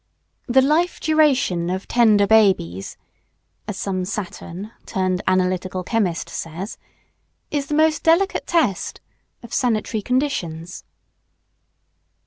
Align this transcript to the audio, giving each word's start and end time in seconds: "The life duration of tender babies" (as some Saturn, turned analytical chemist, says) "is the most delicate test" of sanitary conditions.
"The 0.47 0.63
life 0.63 0.99
duration 0.99 1.69
of 1.69 1.87
tender 1.87 2.25
babies" 2.25 2.97
(as 3.67 3.77
some 3.77 4.03
Saturn, 4.03 4.71
turned 4.87 5.21
analytical 5.27 5.83
chemist, 5.83 6.27
says) 6.27 6.79
"is 7.51 7.67
the 7.67 7.75
most 7.75 8.01
delicate 8.01 8.47
test" 8.47 8.99
of 9.43 9.53
sanitary 9.53 10.01
conditions. 10.01 10.85